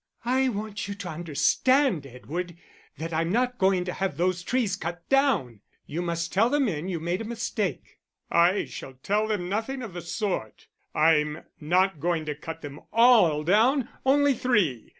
[0.25, 2.57] "I want you to understand, Edward,
[2.97, 5.61] that I'm not going to have those trees cut down.
[5.85, 9.93] You must tell the men you made a mistake." "I shall tell them nothing of
[9.93, 10.65] the sort.
[10.95, 14.89] I'm not going to cut them all down only three.